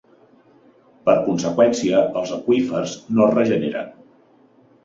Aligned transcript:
Per 1.09 1.13
conseqüència 1.27 1.99
els 2.21 2.33
aqüífers 2.39 2.97
no 3.19 3.27
es 3.29 3.37
regeneren. 3.37 3.93